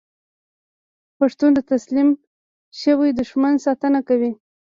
پښتون 1.17 1.51
د 1.55 1.59
تسلیم 1.71 2.09
شوي 2.81 3.09
دښمن 3.19 3.53
ساتنه 3.65 3.99
کوي. 4.07 4.31